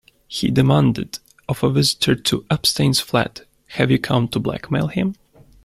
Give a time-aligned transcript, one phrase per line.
[0.27, 5.13] He demanded of a visitor to Epstein's flat, Have you come to blackmail him?